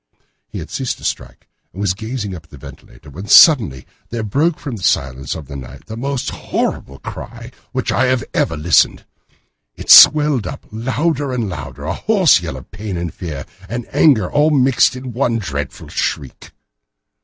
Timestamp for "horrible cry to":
6.31-7.57